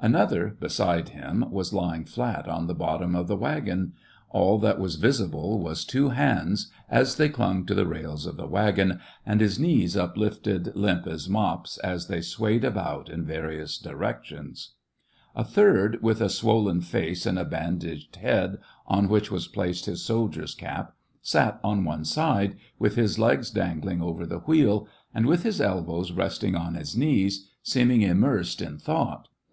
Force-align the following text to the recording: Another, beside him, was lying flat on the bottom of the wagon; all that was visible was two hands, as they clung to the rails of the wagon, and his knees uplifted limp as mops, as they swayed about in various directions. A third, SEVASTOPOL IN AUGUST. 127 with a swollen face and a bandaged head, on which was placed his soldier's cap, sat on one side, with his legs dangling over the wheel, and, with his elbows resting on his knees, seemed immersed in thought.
Another, 0.00 0.56
beside 0.60 1.08
him, 1.08 1.44
was 1.50 1.72
lying 1.72 2.04
flat 2.04 2.46
on 2.46 2.68
the 2.68 2.72
bottom 2.72 3.16
of 3.16 3.26
the 3.26 3.34
wagon; 3.34 3.94
all 4.30 4.56
that 4.60 4.78
was 4.78 4.94
visible 4.94 5.58
was 5.58 5.84
two 5.84 6.10
hands, 6.10 6.70
as 6.88 7.16
they 7.16 7.28
clung 7.28 7.66
to 7.66 7.74
the 7.74 7.84
rails 7.84 8.24
of 8.24 8.36
the 8.36 8.46
wagon, 8.46 9.00
and 9.26 9.40
his 9.40 9.58
knees 9.58 9.96
uplifted 9.96 10.76
limp 10.76 11.08
as 11.08 11.28
mops, 11.28 11.78
as 11.78 12.06
they 12.06 12.20
swayed 12.20 12.62
about 12.64 13.08
in 13.10 13.24
various 13.24 13.76
directions. 13.76 14.74
A 15.34 15.42
third, 15.42 15.94
SEVASTOPOL 15.94 16.10
IN 16.10 16.16
AUGUST. 16.16 16.44
127 16.44 16.74
with 16.78 16.78
a 16.78 16.78
swollen 16.78 16.80
face 17.10 17.26
and 17.26 17.38
a 17.40 17.44
bandaged 17.44 18.14
head, 18.14 18.58
on 18.86 19.08
which 19.08 19.32
was 19.32 19.48
placed 19.48 19.86
his 19.86 20.04
soldier's 20.04 20.54
cap, 20.54 20.94
sat 21.22 21.58
on 21.64 21.82
one 21.84 22.04
side, 22.04 22.54
with 22.78 22.94
his 22.94 23.18
legs 23.18 23.50
dangling 23.50 24.00
over 24.00 24.24
the 24.26 24.38
wheel, 24.38 24.86
and, 25.12 25.26
with 25.26 25.42
his 25.42 25.60
elbows 25.60 26.12
resting 26.12 26.54
on 26.54 26.74
his 26.76 26.96
knees, 26.96 27.48
seemed 27.64 27.90
immersed 28.00 28.62
in 28.62 28.78
thought. 28.78 29.26